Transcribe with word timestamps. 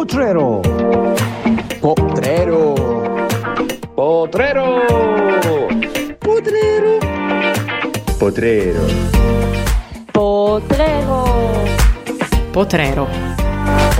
Potrero. 0.00 0.62
Potrero. 1.78 2.74
Potrero. 3.94 4.86
Potrero. 6.18 6.98
Potrero. 8.18 8.86
Potrero. 10.10 11.24
Potrero. 12.50 13.08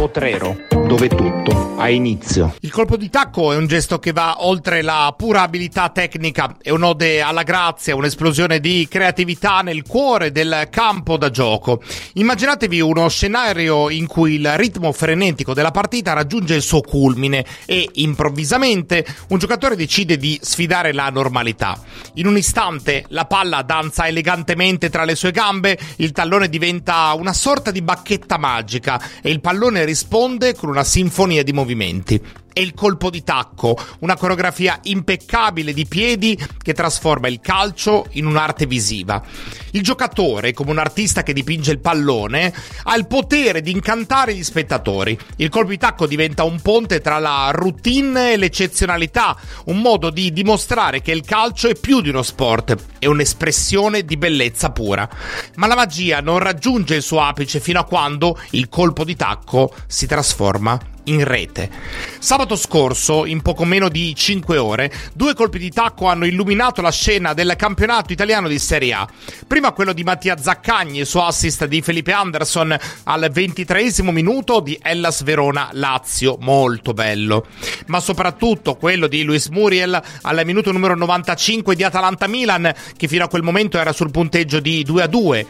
Potrero, 0.01 0.57
dove 0.87 1.09
tutto 1.09 1.77
ha 1.77 1.91
inizio. 1.91 2.55
Il 2.61 2.71
colpo 2.71 2.97
di 2.97 3.11
tacco 3.11 3.53
è 3.53 3.57
un 3.57 3.67
gesto 3.67 3.99
che 3.99 4.13
va 4.13 4.47
oltre 4.47 4.81
la 4.81 5.15
pura 5.15 5.43
abilità 5.43 5.91
tecnica, 5.91 6.57
è 6.61 6.71
un'ode 6.71 7.21
alla 7.21 7.43
grazia, 7.43 7.95
un'esplosione 7.95 8.61
di 8.61 8.87
creatività 8.89 9.61
nel 9.61 9.83
cuore 9.87 10.33
del 10.33 10.69
campo 10.71 11.19
da 11.19 11.29
gioco. 11.29 11.83
Immaginatevi 12.15 12.81
uno 12.81 13.09
scenario 13.11 13.91
in 13.91 14.07
cui 14.07 14.37
il 14.37 14.57
ritmo 14.57 14.91
frenetico 14.93 15.53
della 15.53 15.71
partita 15.71 16.15
raggiunge 16.15 16.55
il 16.55 16.63
suo 16.63 16.81
culmine 16.81 17.45
e 17.67 17.87
improvvisamente 17.95 19.05
un 19.29 19.39
giocatore 19.39 19.77
decide 19.77 20.17
di 20.17 20.39
sfidare 20.43 20.95
la 20.95 21.11
normalità. 21.11 21.79
In 22.15 22.27
un 22.27 22.39
istante 22.39 23.05
la 23.09 23.27
palla 23.27 23.61
danza 23.61 24.07
elegantemente 24.07 24.89
tra 24.89 25.05
le 25.05 25.15
sue 25.15 25.31
gambe, 25.31 25.79
il 25.97 26.13
tallone 26.13 26.49
diventa 26.49 27.13
una 27.15 27.35
sorta 27.35 27.71
di 27.71 27.83
bacchetta 27.83 28.39
magica 28.39 28.99
e 29.23 29.31
il 29.31 29.41
pallone 29.41 29.89
risponde 29.91 30.55
con 30.55 30.69
una 30.69 30.85
sinfonia 30.85 31.43
di 31.43 31.53
movimenti. 31.53 32.23
È 32.61 32.63
il 32.63 32.75
colpo 32.75 33.09
di 33.09 33.25
tacco, 33.25 33.75
una 34.01 34.19
coreografia 34.19 34.81
impeccabile 34.83 35.73
di 35.73 35.87
piedi 35.87 36.39
che 36.63 36.75
trasforma 36.75 37.27
il 37.27 37.41
calcio 37.41 38.05
in 38.11 38.27
un'arte 38.27 38.67
visiva. 38.67 39.25
Il 39.71 39.83
giocatore, 39.83 40.53
come 40.53 40.71
un 40.71 40.77
artista 40.77 41.23
che 41.23 41.33
dipinge 41.33 41.73
il 41.73 41.79
pallone, 41.79 42.53
ha 42.83 42.95
il 42.97 43.07
potere 43.07 43.63
di 43.63 43.71
incantare 43.71 44.35
gli 44.35 44.45
spettatori. 44.45 45.19
Il 45.37 45.49
colpo 45.49 45.71
di 45.71 45.79
tacco 45.79 46.07
diventa 46.07 46.45
un 46.45 46.61
ponte 46.61 47.01
tra 47.01 47.19
la 47.19 47.51
routine 47.51 48.35
e 48.35 48.37
l'eccezionalità, 48.37 49.35
un 49.65 49.81
modo 49.81 50.11
di 50.11 50.31
dimostrare 50.31 51.01
che 51.01 51.13
il 51.13 51.25
calcio 51.25 51.67
è 51.67 51.75
più 51.75 52.03
di 52.03 52.11
uno 52.11 52.23
sport, 52.23 52.77
è 52.99 53.07
un'espressione 53.07 54.05
di 54.05 54.19
bellezza 54.19 54.69
pura. 54.69 55.09
Ma 55.55 55.67
la 55.67 55.77
magia 55.77 56.21
non 56.21 56.41
raggiunge 56.41 56.97
il 56.97 57.03
suo 57.03 57.23
apice 57.23 57.59
fino 57.59 57.81
a 57.81 57.85
quando 57.85 58.39
il 58.51 58.69
colpo 58.69 59.03
di 59.03 59.17
tacco 59.17 59.75
si 59.87 60.07
trasforma 60.07 60.79
in 61.05 61.25
rete. 61.25 61.71
Sabato 62.19 62.57
scorso, 62.57 63.25
in 63.25 63.43
poco 63.43 63.65
meno 63.65 63.89
di 63.89 64.15
5 64.15 64.57
ore, 64.57 64.93
due 65.15 65.35
colpi 65.35 65.59
di 65.59 65.71
tacco 65.71 66.07
hanno 66.07 66.27
illuminato 66.27 66.83
la 66.83 66.91
scena 66.91 67.33
del 67.35 67.55
campionato 67.57 68.13
italiano 68.13 68.49
di 68.49 68.59
Serie 68.59 68.93
A. 68.93 69.09
Prima 69.47 69.73
quello 69.73 69.93
di 69.93 70.05
Mattia 70.05 70.37
Zaccagni 70.37 71.05
su 71.05 71.19
assist 71.19 71.67
di 71.67 71.83
Felipe 71.83 72.13
Anderson 72.13 72.77
al 73.05 73.29
23 73.31 73.89
minuto 74.11 74.61
di 74.61 74.79
Hellas 74.81 75.23
Verona 75.23 75.71
Lazio, 75.73 76.37
molto 76.41 76.93
bello. 76.93 77.47
Ma 77.87 78.01
soprattutto 78.01 78.77
quello 78.77 79.07
di 79.07 79.23
Luis 79.23 79.49
Muriel 79.49 80.01
al 80.23 80.43
minuto 80.45 80.73
numero 80.73 80.95
95 80.95 81.75
di 81.75 81.83
Atalanta 81.83 82.27
Milan, 82.27 82.73
che 82.97 83.09
fino 83.09 83.25
a 83.25 83.29
quel 83.29 83.43
momento 83.43 83.79
era 83.79 83.93
sul 83.93 84.11
punteggio 84.11 84.61
di 84.61 84.83
2 84.83 85.03
a 85.03 85.07
2 85.07 85.47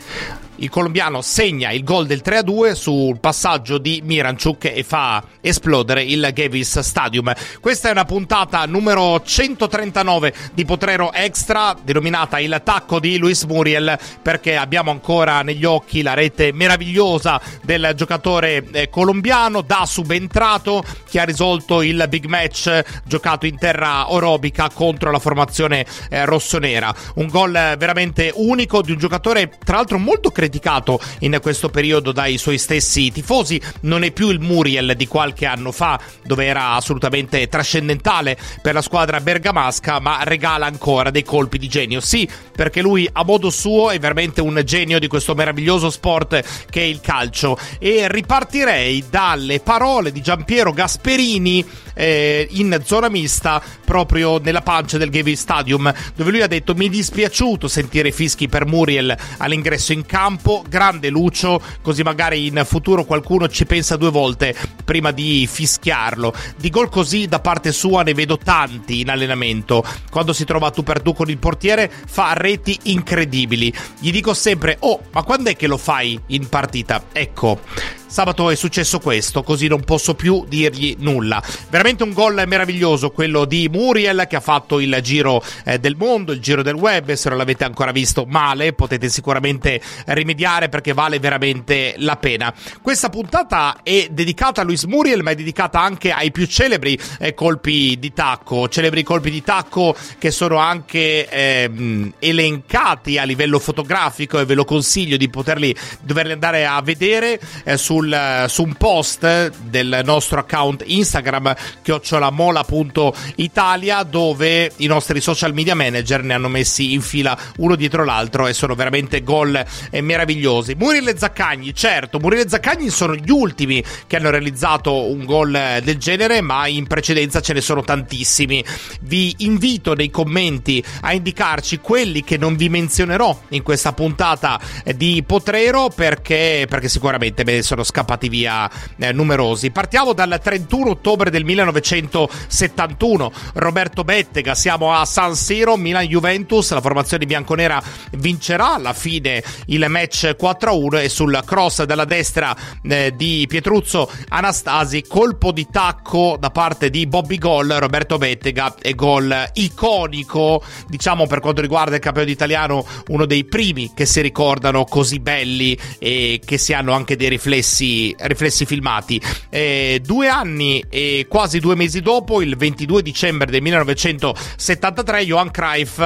il 0.61 0.69
colombiano 0.69 1.23
segna 1.23 1.71
il 1.71 1.85
gol 1.85 2.07
del 2.07 2.23
3-2 2.25 2.73
sul 2.73 3.19
passaggio 3.19 3.79
di 3.79 4.03
Miranchuk 4.05 4.65
e 4.65 4.83
fa 4.83 5.23
esplodere 5.41 6.03
il 6.03 6.31
Gavis 6.33 6.81
Stadium. 6.81 7.33
Questa 7.61 7.89
è 7.89 7.93
una 7.93 8.05
puntata 8.05 8.65
numero 8.67 9.23
139 9.23 10.35
di 10.53 10.65
Potrero 10.65 11.13
Extra, 11.13 11.75
denominata 11.81 12.39
il 12.39 12.61
tacco 12.63 13.01
di 13.01 13.17
Luis 13.17 13.45
Muriel, 13.45 13.99
perché 14.21 14.57
abbiamo 14.57 14.91
ancora 14.91 15.43
negli 15.43 15.65
occhi 15.65 16.03
la 16.03 16.15
rete 16.15 16.53
meravigliosa 16.53 17.41
del 17.63 17.93
giocatore 17.97 18.67
eh, 18.73 18.89
colombiano 18.91 19.63
da 19.63 19.85
subentrato 19.87 20.85
che 21.09 21.21
ha 21.21 21.25
risolto 21.25 21.81
il 21.81 22.05
big 22.09 22.27
match 22.27 22.85
giocato 23.05 23.47
in 23.47 23.57
terra 23.57 24.13
orobica 24.13 24.69
contro 24.73 25.11
la 25.11 25.19
formazione 25.19 25.87
eh, 26.11 26.25
rossonera. 26.27 26.95
Un 27.15 27.29
gol 27.29 27.53
veramente 27.53 28.31
unico 28.35 28.83
di 28.83 28.93
un 28.93 28.99
giocatore 28.99 29.51
tra 29.65 29.77
l'altro 29.77 29.99
molto 29.99 30.31
credibilile 30.31 30.50
criticato 30.51 31.01
in 31.21 31.39
questo 31.41 31.69
periodo 31.69 32.11
dai 32.11 32.37
suoi 32.37 32.59
stessi 32.59 33.13
tifosi. 33.13 33.61
Non 33.83 34.03
è 34.03 34.11
più 34.11 34.29
il 34.29 34.41
Muriel 34.41 34.95
di 34.97 35.07
qualche 35.07 35.47
anno 35.47 35.71
fa, 35.71 35.99
dove 36.25 36.45
era 36.45 36.73
assolutamente 36.73 37.49
trascendentale 37.49 38.37
per 38.61 38.75
la 38.75 38.83
squadra 38.83 39.21
bergamasca, 39.21 40.01
ma 40.01 40.25
regala 40.25 40.67
ancora 40.67 41.11
dei 41.11 41.23
colpi 41.23 41.57
di 41.59 41.69
genio. 41.69 42.01
Sì, 42.01 42.29
perché 42.55 42.83
lui 42.83 43.09
a 43.11 43.25
modo 43.25 43.49
suo 43.51 43.91
è 43.91 43.99
veramente 43.99 44.41
un 44.41 44.61
genio 44.65 44.99
di 44.99 45.07
questo 45.07 45.35
meraviglioso 45.35 45.89
sport 45.89 46.43
che 46.69 46.81
è 46.81 46.85
il 46.85 47.01
calcio. 47.01 47.57
E 47.79 48.09
ripartirei 48.09 49.05
dalle 49.09 49.61
parole 49.61 50.11
di 50.11 50.21
Giampiero 50.21 50.73
Gasperini 50.73 51.65
eh, 52.01 52.49
in 52.51 52.81
zona 52.85 53.09
mista 53.09 53.63
proprio 53.85 54.39
nella 54.39 54.63
pancia 54.63 54.97
del 54.97 55.11
Gavi 55.11 55.37
Stadium, 55.37 55.93
dove 56.15 56.31
lui 56.31 56.43
ha 56.43 56.47
detto 56.47 56.75
mi 56.75 56.87
è 56.87 56.89
dispiaciuto 56.89 57.69
sentire 57.69 58.11
fischi 58.11 58.49
per 58.49 58.65
Muriel 58.67 59.15
all'ingresso 59.39 59.93
in 59.93 60.07
campo, 60.07 60.40
grande 60.69 61.09
Lucio, 61.09 61.61
così 61.83 62.03
magari 62.03 62.47
in 62.47 62.63
futuro 62.65 63.05
qualcuno 63.05 63.49
ci 63.49 63.67
pensa 63.67 63.97
due 63.97 64.11
volte 64.11 64.55
prima 64.85 65.11
di 65.11 65.47
fischiarlo. 65.51 66.33
Di 66.57 66.71
gol 66.71 66.89
così 66.89 67.27
da 67.27 67.41
parte 67.41 67.73
sua 67.73 68.03
ne 68.03 68.15
vedo 68.15 68.39
tanti 68.39 69.01
in 69.01 69.11
allenamento. 69.11 69.85
Quando 70.11 70.33
si 70.33 70.45
trova 70.45 70.71
tu 70.71 70.83
per 70.83 71.01
tu 71.03 71.13
con 71.13 71.31
il 71.31 71.39
portiere 71.39 71.91
fa 72.07 72.33
reti 72.33 72.79
incredibili. 72.85 73.73
Gli 73.99 74.11
dico 74.11 74.35
sempre, 74.35 74.77
oh, 74.81 75.01
ma 75.13 75.23
quando 75.23 75.51
è 75.51 75.57
che 75.57 75.67
lo 75.67 75.77
fai 75.77 76.19
in 76.29 76.49
partita? 76.49 77.03
Ecco, 77.13 77.61
Sabato 78.11 78.51
è 78.51 78.57
successo 78.57 78.99
questo, 78.99 79.45
così 79.45 79.69
non 79.69 79.85
posso 79.85 80.17
più 80.17 80.45
dirgli 80.49 80.97
nulla. 80.99 81.41
Veramente 81.69 82.03
un 82.03 82.13
gol 82.13 82.43
meraviglioso 82.45 83.11
quello 83.11 83.45
di 83.45 83.69
Muriel 83.71 84.27
che 84.29 84.35
ha 84.35 84.41
fatto 84.41 84.81
il 84.81 84.99
giro 85.01 85.41
eh, 85.65 85.79
del 85.79 85.95
mondo, 85.95 86.33
il 86.33 86.41
giro 86.41 86.63
del 86.63 86.75
web. 86.75 87.13
Se 87.13 87.29
non 87.29 87.39
l'avete 87.39 87.63
ancora 87.63 87.93
visto 87.93 88.25
male, 88.27 88.73
potete 88.73 89.09
sicuramente 89.09 89.81
rimediare 90.07 90.69
perché 90.69 90.93
vale 90.93 91.21
veramente 91.21 91.95
la 91.99 92.17
pena. 92.17 92.53
Questa 92.83 93.11
puntata 93.11 93.79
è 93.85 94.09
dedicata 94.11 94.63
a 94.63 94.65
Luis 94.65 94.83
Muriel, 94.87 95.23
ma 95.23 95.31
è 95.31 95.37
dedicata 95.37 95.81
anche 95.81 96.11
ai 96.11 96.33
più 96.33 96.47
celebri 96.47 96.99
eh, 97.21 97.33
colpi 97.33 97.97
di 97.97 98.13
tacco. 98.13 98.69
Celebri 98.69 99.05
colpi 99.05 99.31
di 99.31 99.45
tacco 99.45 99.95
che 100.19 100.33
sono 100.33 100.57
anche 100.57 101.29
eh, 101.29 102.13
elencati 102.19 103.19
a 103.19 103.23
livello 103.23 103.61
fotografico 103.61 104.41
e 104.41 104.45
ve 104.47 104.55
lo 104.55 104.65
consiglio 104.65 105.17
di 105.17 105.31
poterli 105.31 105.73
doverli 106.01 106.33
andare 106.33 106.67
a 106.67 106.83
vedere 106.83 107.41
eh, 107.63 107.77
su 107.77 107.99
sul, 108.01 108.47
su 108.49 108.63
un 108.63 108.73
post 108.75 109.53
del 109.65 110.01
nostro 110.05 110.39
account 110.41 110.83
Instagram 110.87 111.55
chiocciolamola.italia 111.83 114.03
dove 114.05 114.73
i 114.77 114.87
nostri 114.87 115.21
social 115.21 115.53
media 115.53 115.75
manager 115.75 116.23
ne 116.23 116.33
hanno 116.35 116.49
messi 116.49 116.95
in 116.95 117.03
fila 117.03 117.37
uno 117.59 117.77
dietro 117.77 118.05
l'altro 118.05 118.47
e 118.47 118.55
sono 118.55 118.75
veramente 118.75 119.23
gol 119.23 119.63
meravigliosi. 119.91 120.75
Muriel 120.75 121.09
e 121.09 121.19
Zaccagni, 121.19 121.75
certo, 121.75 122.19
Muriel 122.19 122.47
e 122.47 122.49
Zaccagni 122.49 122.89
sono 122.89 123.15
gli 123.15 123.31
ultimi 123.31 123.85
che 124.07 124.17
hanno 124.17 124.31
realizzato 124.31 125.11
un 125.11 125.25
gol 125.25 125.81
del 125.83 125.99
genere, 125.99 126.41
ma 126.41 126.67
in 126.67 126.87
precedenza 126.87 127.41
ce 127.41 127.53
ne 127.53 127.61
sono 127.61 127.83
tantissimi. 127.83 128.65
Vi 129.03 129.35
invito 129.39 129.95
nei 129.95 130.11
commenti 130.11 130.85
a 131.03 131.13
indicarci 131.13 131.81
quelli 131.81 132.25
che 132.25 132.39
non 132.39 132.57
vi 132.57 132.69
menzionerò 132.69 133.39
in 133.51 133.63
questa 133.63 133.93
puntata 133.93 134.61
di 134.95 135.23
Potrero 135.27 135.91
perché, 135.95 136.67
perché 136.69 136.89
sicuramente 136.89 137.45
me 137.45 137.53
ne 137.55 137.63
sono 137.63 137.83
scappati 137.91 138.29
via 138.29 138.71
eh, 138.99 139.13
numerosi. 139.13 139.71
Partiamo 139.71 140.13
dal 140.13 140.41
31 140.43 140.91
ottobre 140.91 141.31
del 141.31 141.45
1971. 141.45 143.33
Roberto 143.55 144.05
Bettega, 144.05 144.55
siamo 144.55 144.95
a 144.95 145.05
San 145.05 145.35
Siro, 145.35 145.77
Milan-Juventus, 145.77 146.73
la 146.73 146.81
formazione 146.81 147.27
bianconera 147.27 147.83
vincerà 148.13 148.75
alla 148.75 148.93
fine 148.93 149.43
il 149.67 149.85
match 149.89 150.37
4-1 150.41 151.03
e 151.03 151.09
sul 151.09 151.41
cross 151.45 151.83
dalla 151.83 152.05
destra 152.05 152.57
eh, 152.83 153.13
di 153.15 153.45
Pietruzzo 153.49 154.11
Anastasi, 154.29 155.05
colpo 155.07 155.53
di 155.53 155.67
tacco 155.71 156.37
da 156.39 156.51
parte 156.51 156.91
di 156.91 157.07
Bobby 157.07 157.39
Gol, 157.39 157.69
Roberto 157.69 158.19
Bettega 158.19 158.75
e 158.81 158.95
gol 158.95 159.51
iconico, 159.55 160.63
diciamo 160.87 161.27
per 161.27 161.41
quanto 161.41 161.61
riguarda 161.61 161.97
il 161.97 162.01
campionato 162.01 162.33
italiano, 162.33 162.87
uno 163.09 163.27
dei 163.27 163.45
primi 163.45 163.93
che 163.95 164.07
si 164.07 164.21
ricordano 164.21 164.85
così 164.85 165.19
belli 165.21 165.77
e 165.99 166.41
che 166.45 166.59
si 166.59 166.73
hanno 166.73 166.93
anche 166.93 167.17
dei 167.17 167.29
riflessi, 167.29 167.80
riflessi 168.19 168.67
filmati. 168.67 169.21
Eh, 169.49 170.01
due 170.05 170.29
anni 170.29 170.85
e 170.89 171.27
quasi 171.29 171.59
due 171.61 171.75
mesi 171.75 172.01
dopo, 172.01 172.43
il 172.43 172.57
22 172.57 173.03
dicembre 173.03 173.51
del 173.51 173.63
1973, 173.63 175.25
Johan 175.25 175.51
Cruyff 175.51 176.01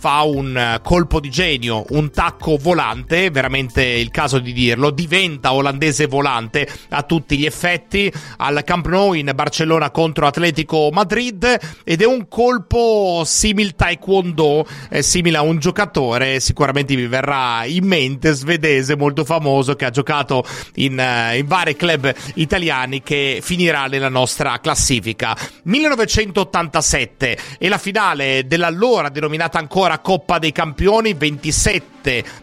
fa 0.00 0.22
un 0.22 0.80
colpo 0.82 1.20
di 1.20 1.28
genio, 1.28 1.84
un 1.90 2.10
tacco 2.10 2.56
volante, 2.56 3.30
veramente 3.30 3.82
il 3.82 4.10
caso 4.10 4.38
di 4.38 4.52
dirlo, 4.52 4.90
diventa 4.90 5.52
olandese 5.52 6.06
volante 6.06 6.66
a 6.90 7.02
tutti 7.02 7.36
gli 7.36 7.44
effetti 7.44 8.10
al 8.38 8.62
Camp 8.64 8.86
Nou 8.86 9.12
in 9.12 9.30
Barcellona 9.34 9.90
contro 9.90 10.26
Atletico 10.26 10.88
Madrid 10.90 11.58
ed 11.84 12.00
è 12.00 12.06
un 12.06 12.28
colpo 12.28 13.22
simile 13.24 13.72
taekwondo, 13.72 14.66
eh, 14.88 15.02
simile 15.02 15.36
a 15.36 15.42
un 15.42 15.58
giocatore, 15.58 16.40
sicuramente 16.40 16.94
vi 16.94 17.06
verrà 17.06 17.64
in 17.64 17.86
mente, 17.86 18.32
svedese 18.32 18.96
molto 18.96 19.24
famoso 19.24 19.74
che 19.74 19.84
ha 19.84 19.90
giocato 19.90 20.44
in, 20.76 20.98
uh, 21.00 21.36
in 21.36 21.46
vari 21.46 21.76
club 21.76 22.12
italiani 22.34 23.02
che 23.02 23.40
finirà 23.42 23.86
nella 23.86 24.08
nostra 24.08 24.58
classifica. 24.60 25.36
1987 25.62 27.38
e 27.58 27.68
la 27.68 27.78
finale 27.78 28.46
dell'allora 28.46 29.08
denominata 29.08 29.58
ancora 29.58 29.98
Coppa 29.98 30.38
dei 30.38 30.52
Campioni, 30.52 31.14
27 31.14 31.88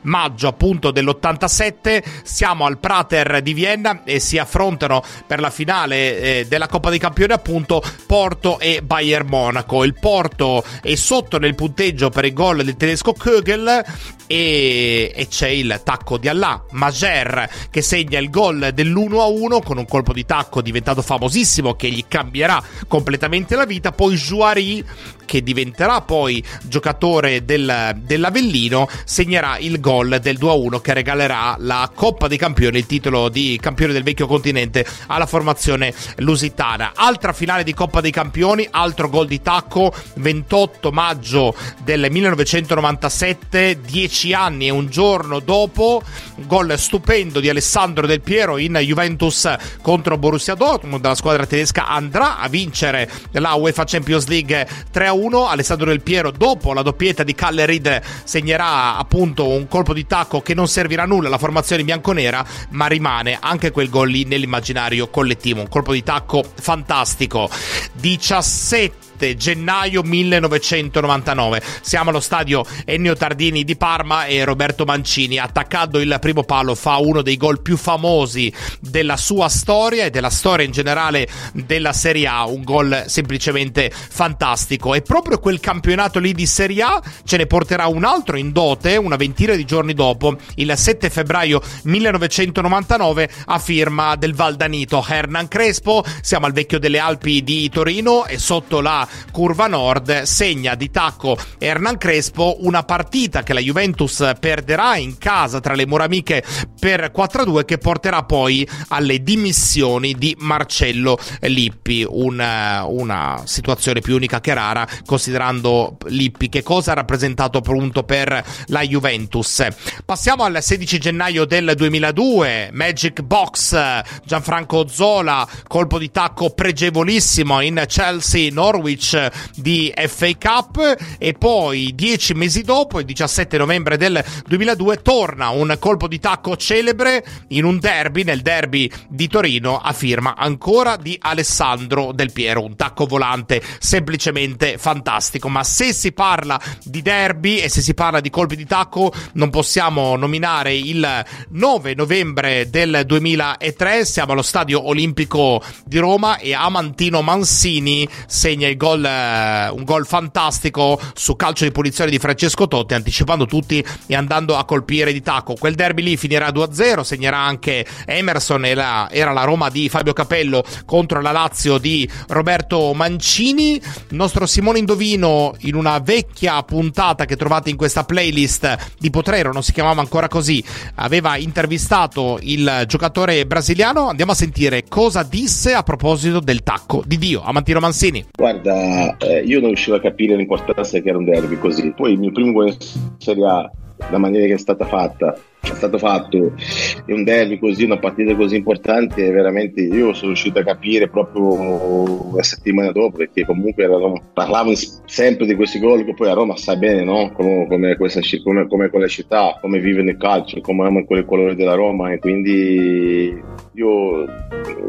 maggio 0.02 0.48
appunto 0.48 0.92
dell'87, 0.92 2.04
siamo 2.24 2.66
al 2.66 2.78
Prater 2.78 3.42
di 3.42 3.54
Vienna 3.54 4.04
e 4.04 4.20
si 4.20 4.38
affrontano 4.38 5.04
per 5.26 5.40
la 5.40 5.50
finale 5.50 6.20
eh, 6.20 6.46
della 6.48 6.68
Coppa 6.68 6.90
dei 6.90 7.00
Campioni 7.00 7.34
appunto 7.34 7.82
Porto 8.06 8.60
e 8.60 8.82
Bayern 8.84 9.28
Monaco. 9.28 9.84
Il 9.84 9.96
Porto 10.00 10.64
è 10.82 10.96
sotto 10.96 11.40
nel 11.40 11.56
punteggio 11.56 12.10
per 12.10 12.26
il 12.26 12.34
gol 12.34 12.64
del 12.64 12.78
tedesco 12.78 13.14
Kögel 13.14 13.84
e, 14.28 15.12
e 15.16 15.28
c'è 15.28 15.48
il 15.48 15.82
tacco 15.84 16.18
di 16.18 16.28
Allah, 16.28 16.64
Mager 16.72 17.50
che 17.70 17.82
segna 17.82 18.20
il 18.20 18.30
gol 18.30 18.37
dell'1-1 18.38 19.64
con 19.64 19.80
un 19.80 19.86
colpo 19.86 20.14
di 20.14 20.24
tacco 20.24 20.62
diventato 20.62 21.02
famosissimo 21.02 21.74
che 21.74 21.90
gli 21.90 22.06
cambierà 22.08 22.62
completamente 22.88 23.56
la 23.56 23.66
vita, 23.66 23.92
poi 23.92 24.16
Juari 24.16 24.86
che 25.28 25.44
diventerà 25.44 26.02
poi 26.02 26.44
giocatore 26.64 27.46
del, 27.46 27.96
dell'Avellino, 27.98 28.88
segnerà 29.04 29.58
il 29.60 29.80
gol 29.80 30.20
del 30.22 30.38
2-1 30.40 30.82
che 30.82 30.94
regalerà 30.94 31.56
la 31.60 31.92
Coppa 31.94 32.28
dei 32.28 32.38
Campioni, 32.38 32.78
il 32.78 32.86
titolo 32.86 33.30
di 33.30 33.60
campione 33.62 33.94
del 33.94 34.04
vecchio 34.04 34.26
continente 34.26 34.86
alla 35.08 35.26
formazione 35.26 35.94
lusitana. 36.18 36.94
Altra 36.96 37.34
finale 37.34 37.64
di 37.64 37.74
Coppa 37.74 38.02
dei 38.02 38.12
Campioni, 38.12 38.68
altro 38.72 39.10
gol 39.10 39.28
di 39.28 39.42
tacco, 39.42 39.94
28 40.16 40.92
maggio 40.92 41.54
del 41.84 42.08
1997, 42.10 43.82
10 43.82 44.34
anni 44.34 44.68
e 44.68 44.72
un 44.72 44.88
giorno 44.88 45.40
dopo, 45.40 46.02
gol 46.46 46.74
stupendo 46.78 47.42
di 47.42 47.50
Alessandro 47.50 48.08
Del 48.08 48.22
Piero 48.28 48.58
in 48.58 48.78
Juventus 48.82 49.50
contro 49.82 50.18
Borussia 50.18 50.54
Dortmund, 50.54 51.02
la 51.02 51.16
squadra 51.16 51.46
tedesca 51.46 51.88
andrà 51.88 52.40
a 52.40 52.50
vincere 52.50 53.10
la 53.32 53.54
UEFA 53.54 53.86
Champions 53.86 54.28
League 54.28 54.68
3 54.92 55.08
1. 55.08 55.48
Alessandro 55.48 55.86
Del 55.86 56.02
Piero, 56.02 56.32
dopo 56.32 56.74
la 56.74 56.82
doppietta 56.82 57.24
di 57.24 57.34
Calle 57.34 57.66
Reed, 57.66 58.02
segnerà 58.26 58.98
appunto 58.98 59.48
un 59.48 59.70
colpo 59.70 59.94
di 59.94 60.06
tacco 60.06 60.42
che 60.42 60.54
non 60.54 60.68
servirà 60.68 61.04
a 61.04 61.06
nulla 61.06 61.28
alla 61.30 61.38
formazione 61.38 61.86
bianconera, 61.86 62.46
ma 62.72 62.88
rimane 62.88 63.38
anche 63.40 63.72
quel 63.72 63.90
gol 63.90 64.10
lì 64.10 64.26
nell'immaginario 64.26 65.08
collettivo. 65.08 65.62
Un 65.62 65.70
colpo 65.70 65.94
di 65.94 66.04
tacco 66.04 66.44
fantastico. 66.54 67.50
17 67.94 69.07
7 69.18 69.36
gennaio 69.36 70.04
1999. 70.04 71.62
Siamo 71.82 72.12
allo 72.12 72.20
stadio 72.20 72.64
Ennio 72.86 73.16
Tardini 73.16 73.64
di 73.64 73.76
Parma 73.76 74.26
e 74.26 74.44
Roberto 74.44 74.86
Mancini, 74.86 75.40
attaccando 75.40 76.00
il 76.00 76.18
primo 76.22 76.44
palo, 76.44 76.76
fa 76.76 76.98
uno 76.98 77.24
dei 77.24 77.36
gol 77.36 77.62
più 77.62 77.78
famosi 77.78 78.54
della 78.80 79.18
sua 79.18 79.50
storia 79.50 80.06
e 80.06 80.12
della 80.12 80.30
storia 80.30 80.66
in 80.66 80.72
generale 80.72 81.28
della 81.54 81.94
Serie 81.94 82.28
A. 82.28 82.46
Un 82.46 82.62
gol 82.62 83.06
semplicemente 83.08 83.92
fantastico. 83.92 84.94
E 84.94 85.02
proprio 85.02 85.40
quel 85.40 85.60
campionato 85.60 86.20
lì 86.20 86.34
di 86.34 86.46
Serie 86.46 86.84
A 86.84 87.02
ce 87.24 87.38
ne 87.38 87.48
porterà 87.48 87.88
un 87.88 88.04
altro 88.04 88.38
in 88.38 88.52
dote 88.52 88.98
una 88.98 89.16
ventina 89.16 89.56
di 89.56 89.66
giorni 89.66 89.94
dopo, 89.94 90.38
il 90.56 90.72
7 90.76 91.10
febbraio 91.10 91.60
1999, 91.84 93.30
a 93.46 93.58
firma 93.58 94.16
del 94.16 94.36
Valdanito 94.36 95.04
Hernan 95.08 95.48
Crespo. 95.48 96.06
Siamo 96.22 96.46
al 96.46 96.54
vecchio 96.54 96.78
delle 96.78 97.00
Alpi 97.00 97.44
di 97.44 97.68
Torino 97.70 98.26
e 98.26 98.38
sotto 98.38 98.80
la 98.80 99.07
curva 99.32 99.68
nord 99.68 100.24
segna 100.24 100.76
di 100.76 100.90
tacco 100.90 101.38
Hernan 101.58 101.98
Crespo 101.98 102.58
una 102.60 102.84
partita 102.84 103.44
che 103.44 103.54
la 103.54 103.60
Juventus 103.60 104.32
perderà 104.40 104.98
in 104.98 105.18
casa 105.18 105.60
tra 105.60 105.74
le 105.74 105.86
mura 105.86 106.06
amiche 106.06 106.44
per 106.80 107.12
4-2 107.16 107.66
che 107.66 107.78
porterà 107.78 108.24
poi 108.24 108.68
alle 108.90 109.22
dimissioni 109.22 110.14
di 110.14 110.36
Marcello 110.40 111.18
Lippi. 111.42 112.06
Una, 112.08 112.86
una 112.86 113.42
situazione 113.46 114.02
più 114.02 114.16
unica 114.16 114.40
che 114.40 114.54
rara 114.54 114.88
considerando 115.06 115.98
Lippi 116.08 116.50
che 116.50 116.64
cosa 116.64 116.92
ha 116.92 116.96
rappresentato 116.96 117.60
appunto 117.60 118.04
per 118.04 118.44
la 118.68 118.82
Juventus. 118.82 119.66
Passiamo 120.06 120.44
al 120.44 120.58
16 120.62 121.00
gennaio 121.00 121.46
del 121.46 121.74
2002 121.76 122.70
Magic 122.74 123.22
Box 123.22 124.02
Gianfranco 124.24 124.88
Zola 124.88 125.48
colpo 125.68 125.98
di 125.98 126.12
tacco 126.12 126.50
pregevolissimo 126.52 127.62
in 127.62 127.84
Chelsea 127.88 128.52
Norwich 128.52 128.97
match 128.98 129.30
di 129.56 129.94
FA 130.08 130.32
Cup 130.38 130.96
e 131.20 131.34
poi 131.34 131.94
dieci 131.94 132.34
mesi 132.34 132.64
dopo, 132.64 133.00
il 133.00 133.06
17 133.06 133.58
novembre 133.58 133.98
del 133.98 134.24
2002, 134.48 135.02
torna 135.02 135.50
un 135.50 135.76
colpo 135.80 136.08
di 136.08 136.20
tacco 136.20 136.58
celebre 136.58 137.24
in 137.50 137.64
un 137.64 137.78
derby, 137.78 138.24
nel 138.24 138.42
derby 138.42 138.90
di 139.08 139.28
Torino, 139.28 139.78
a 139.80 139.94
firma 139.94 140.36
ancora 140.36 140.98
di 140.98 141.16
Alessandro 141.22 142.12
Del 142.12 142.32
Piero, 142.32 142.64
un 142.64 142.76
tacco 142.76 143.06
volante 143.06 143.62
semplicemente 143.80 144.78
fantastico, 144.78 145.48
ma 145.48 145.64
se 145.64 145.94
si 145.94 146.12
parla 146.12 146.60
di 146.84 147.02
derby 147.02 147.58
e 147.58 147.70
se 147.70 147.82
si 147.82 147.94
parla 147.94 148.20
di 148.20 148.30
colpi 148.30 148.56
di 148.56 148.66
tacco 148.66 149.14
non 149.34 149.50
possiamo 149.50 150.16
nominare 150.16 150.76
il 150.76 151.26
9 151.50 151.94
novembre 151.94 152.70
del 152.70 153.04
2003, 153.06 154.06
siamo 154.06 154.32
allo 154.32 154.42
Stadio 154.42 154.88
Olimpico 154.88 155.62
di 155.86 156.00
Roma 156.00 156.38
e 156.38 156.54
Amantino 156.54 157.22
Mansini 157.22 158.08
segna 158.26 158.68
il 158.68 158.78
gol 158.78 158.87
gol, 158.88 159.04
eh, 159.04 159.70
un 159.70 159.84
gol 159.84 160.06
fantastico 160.06 161.00
su 161.14 161.36
calcio 161.36 161.66
di 161.66 161.72
punizione 161.72 162.10
di 162.10 162.20
Francesco 162.20 162.68
Totti, 162.68 162.94
anticipando 162.94 163.46
tutti 163.46 163.86
e 164.06 164.16
andando 164.16 164.56
a 164.56 164.64
colpire 164.64 165.12
di 165.12 165.22
tacco. 165.22 165.56
Quel 165.56 165.76
derby 165.76 166.04
lì 166.04 166.18
finirà 166.18 166.50
2-0, 166.50 167.02
segnerà 167.02 167.38
anche 167.38 167.86
Emerson, 168.06 168.66
era, 168.66 169.10
era 169.12 169.34
la 169.34 169.44
Roma 169.44 169.70
di 169.70 169.90
Fabio 169.90 170.14
Capello 170.14 170.64
contro 170.86 171.22
la 171.22 171.32
Lazio 171.32 171.78
di 171.78 172.10
Roberto 172.28 172.94
Mancini. 172.94 173.76
Il 173.76 174.16
nostro 174.16 174.46
Simone 174.46 174.80
Indovino 174.80 175.56
in 175.62 175.76
una 175.76 176.00
vecchia 176.00 176.62
puntata 176.64 177.26
che 177.26 177.36
trovate 177.36 177.70
in 177.70 177.76
questa 177.76 178.04
playlist 178.04 178.94
di 179.00 179.10
Potrero, 179.10 179.52
non 179.52 179.64
si 179.64 179.74
chiamava 179.74 180.02
ancora 180.02 180.28
così, 180.28 180.64
aveva 180.96 181.36
intervistato 181.38 182.40
il 182.42 182.84
giocatore 182.88 183.46
brasiliano. 183.46 184.08
Andiamo 184.08 184.32
a 184.32 184.36
sentire 184.36 184.86
cosa 184.88 185.24
disse 185.24 185.74
a 185.74 185.84
proposito 185.84 186.40
del 186.40 186.64
tacco 186.64 187.04
di 187.06 187.18
Dio, 187.18 187.42
Amantino 187.44 187.80
Mansini. 187.80 188.26
Guarda, 188.36 188.77
eh, 189.18 189.44
io 189.44 189.60
non 189.60 189.68
riuscivo 189.68 189.96
a 189.96 190.02
capire 190.02 190.36
l'importanza 190.36 191.00
che 191.00 191.10
era 191.10 191.18
un 191.18 191.26
derby 191.26 191.58
così. 191.58 191.92
Poi 191.92 192.14
il 192.14 192.20
mio 192.20 192.32
primo 192.32 192.52
gol 192.52 192.68
in 192.68 192.78
Serie 193.18 193.46
A, 193.46 193.72
la 194.10 194.18
maniera 194.18 194.46
che 194.46 194.54
è 194.54 194.58
stata 194.58 194.86
fatta, 194.86 195.38
è 195.62 195.74
stato 195.74 195.98
fatto 195.98 196.38
in 196.38 197.14
un 197.14 197.24
derby 197.24 197.60
così, 197.60 197.84
una 197.84 197.98
partita 197.98 198.36
così 198.36 198.56
importante, 198.56 199.30
veramente 199.32 199.82
io 199.82 200.14
sono 200.14 200.28
riuscito 200.28 200.60
a 200.60 200.64
capire 200.64 201.10
proprio 201.10 202.32
la 202.34 202.44
settimana 202.44 202.92
dopo, 202.92 203.18
perché 203.18 203.46
comunque 203.46 203.88
parlavamo 204.34 204.74
sempre 205.06 205.46
di 205.46 205.56
questi 205.56 205.80
gol, 205.80 206.06
che 206.06 206.14
poi 206.14 206.30
a 206.30 206.34
Roma 206.34 206.56
sai 206.56 206.78
bene 206.78 207.04
no? 207.04 207.32
come, 207.34 207.68
come, 207.68 207.96
questa, 207.98 208.22
come, 208.44 208.68
come 208.68 208.90
quella 208.90 209.08
città, 209.08 209.58
come 209.62 209.80
vive 209.80 210.04
nel 210.04 210.18
calcio, 210.18 210.62
come 210.62 210.88
ama 210.88 211.04
quel 211.04 211.26
colore 211.26 211.56
della 211.56 211.76
Roma 211.76 212.12
e 212.12 212.20
quindi 212.20 213.44
io 213.74 214.26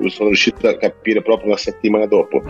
sono 0.06 0.28
riuscito 0.28 0.66
a 0.68 0.76
capire 0.76 1.22
proprio 1.22 1.48
una 1.48 1.56
settimana 1.56 2.06
dopo. 2.06 2.42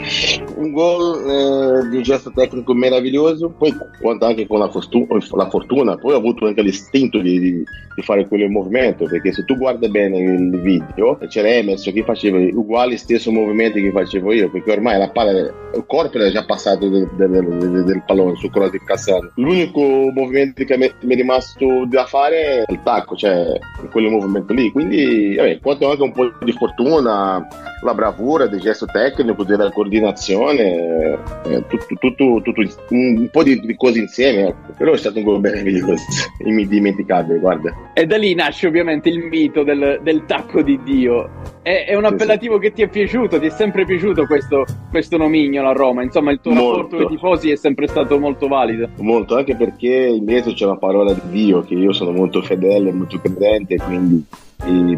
Un 0.57 0.71
gol 0.73 1.29
eh, 1.29 1.89
di 1.89 1.97
un 1.97 2.03
gesto 2.03 2.31
tecnico 2.33 2.75
meraviglioso, 2.75 3.51
poi 3.51 3.75
conta 4.01 4.27
anche 4.27 4.47
con 4.47 4.59
la, 4.59 4.71
fortuna, 4.71 5.19
la 5.33 5.49
fortuna, 5.49 5.97
poi 5.97 6.13
ho 6.13 6.19
avuto 6.19 6.47
anche 6.47 6.63
l'istinto 6.63 7.19
di, 7.19 7.41
di, 7.41 7.65
di 7.95 8.03
fare 8.09 8.27
quel 8.27 8.49
movimento, 8.49 9.05
perché 9.05 9.33
se 9.33 9.45
tu 9.45 9.59
guardi 9.59 9.91
bene 9.91 10.19
il 10.19 10.61
video, 10.62 11.19
c'era 11.29 11.49
Emerson 11.49 11.93
che 11.93 12.05
faceva 12.05 12.38
uguali 12.38 12.97
stessi 12.97 13.31
movimenti 13.31 13.83
che 13.83 13.91
facevo 13.91 14.33
io, 14.33 14.50
perché 14.50 14.73
ormai 14.73 14.99
la 14.99 15.11
palla, 15.11 15.31
il 15.31 15.85
corpo 15.87 16.17
era 16.17 16.31
già 16.31 16.43
passato 16.47 16.88
del, 16.88 17.07
del, 17.17 17.31
del, 17.31 17.85
del 17.85 18.03
pallone 18.07 18.37
su 18.37 18.49
quello 18.50 18.71
di 18.71 18.81
Cassano. 18.83 19.31
L'unico 19.35 19.81
movimento 19.83 20.65
che 20.65 20.79
mi 20.79 20.87
è 20.87 21.15
rimasto 21.15 21.85
da 21.87 22.07
fare 22.07 22.65
è 22.65 22.73
il 22.73 22.81
tacco, 22.83 23.15
cioè 23.15 23.59
quel 23.91 24.09
movimento 24.09 24.55
lì. 24.55 24.73
Quindi, 24.73 25.35
vabbè, 25.37 25.61
quanto 25.61 25.91
anche 25.91 26.03
un 26.03 26.12
po' 26.12 26.33
di 26.43 26.53
fortuna, 26.53 27.47
la 27.83 27.95
bravura, 27.95 28.47
del 28.47 28.61
gesto 28.61 28.87
tecnico, 28.87 29.45
della 29.45 29.71
coordinazione, 29.71 31.19
eh, 31.45 31.65
tutto, 31.69 31.95
tutto, 31.99 32.41
tutto, 32.43 32.62
un 32.91 33.29
po' 33.31 33.43
di, 33.43 33.61
di 33.61 33.77
cose 33.77 33.99
insieme. 33.99 34.49
Ecco. 34.49 34.73
Però 34.77 34.93
è 34.93 34.97
stato 34.97 35.19
un 35.19 35.25
gol 35.25 35.41
meraviglioso, 35.43 36.05
indimenticabile, 36.45 37.38
guarda. 37.38 37.75
E 37.99 38.07
da 38.07 38.17
lì 38.17 38.33
nasce 38.33 38.69
ovviamente 38.69 39.09
il 39.09 39.19
mito 39.19 39.64
del, 39.64 39.99
del 40.05 40.25
tacco 40.25 40.62
di 40.62 40.81
Dio. 40.85 41.58
È, 41.69 41.85
è 41.85 41.95
un 41.95 42.07
appellativo 42.07 42.59
sì, 42.59 42.63
sì. 42.63 42.69
che 42.69 42.75
ti 42.77 42.83
è 42.83 42.89
piaciuto, 42.89 43.39
ti 43.39 43.45
è 43.45 43.51
sempre 43.51 43.85
piaciuto 43.85 44.25
questo, 44.25 44.65
questo 44.89 45.19
nomignolo 45.19 45.69
a 45.69 45.73
Roma. 45.73 46.03
Insomma, 46.03 46.31
il 46.31 46.41
tuo 46.41 46.53
molto. 46.53 46.77
rapporto 46.77 46.97
con 46.97 47.05
i 47.05 47.09
tifosi 47.09 47.51
è 47.51 47.57
sempre 47.57 47.87
stato 47.89 48.19
molto 48.19 48.49
valido. 48.49 48.89
Molto, 49.01 49.37
anche 49.37 49.55
perché 49.55 50.07
in 50.07 50.25
mezzo 50.25 50.55
c'è 50.55 50.65
la 50.65 50.79
parola 50.79 51.13
di 51.13 51.21
Dio, 51.29 51.61
che 51.61 51.75
io 51.75 51.93
sono 51.93 52.13
molto 52.13 52.41
fedele, 52.41 52.91
molto 52.91 53.21
credente, 53.21 53.77
quindi 53.77 54.25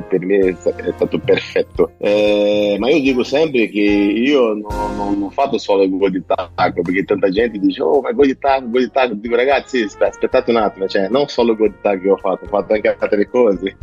per 0.09 0.25
me 0.25 0.39
è 0.39 0.55
stato 0.55 1.19
perfetto. 1.19 1.93
Eh, 1.99 2.77
ma 2.79 2.89
io 2.89 3.00
dico 3.00 3.25
sempre 3.25 3.69
che 3.69 3.81
io 3.81 4.55
non, 4.55 4.97
non 4.97 5.23
ho 5.23 5.31
fatto 5.31 5.59
solo 5.59 5.83
il 5.83 5.91
gol 5.91 6.12
di 6.12 6.23
tacco, 6.25 6.83
perché 6.83 7.05
tanta 7.05 7.31
gente 7.31 7.59
dice, 7.59 7.83
oh, 7.83 8.00
ma 8.00 8.12
gol 8.12 8.27
di 8.27 8.39
tacco, 8.39 8.71
gol 8.71 8.83
di 8.83 8.91
tacco. 8.93 9.15
Dico, 9.15 9.35
ragazzi, 9.35 9.83
aspettate 9.99 10.50
un 10.50 10.57
attimo, 10.59 10.87
cioè, 10.87 11.09
non 11.09 11.27
solo 11.27 11.50
il 11.50 11.59
gol 11.59 11.71
di 11.71 11.79
tacco 11.81 12.00
che 12.00 12.11
ho 12.11 12.17
fatto, 12.17 12.45
ho 12.45 12.49
fatto 12.49 12.73
anche 12.75 12.97
altre 12.97 13.29
cose. 13.29 13.77